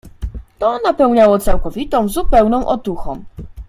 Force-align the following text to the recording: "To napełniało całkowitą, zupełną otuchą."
"To 0.59 0.79
napełniało 0.85 1.39
całkowitą, 1.39 2.09
zupełną 2.09 2.65
otuchą." 2.65 3.23